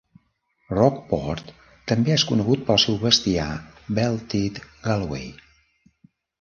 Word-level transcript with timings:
Rockport 0.77 1.51
també 1.91 2.15
és 2.15 2.25
conegut 2.31 2.65
pel 2.71 2.81
seu 2.85 2.99
bestiar 3.05 3.47
Belted 4.01 4.61
Galloway. 4.89 5.33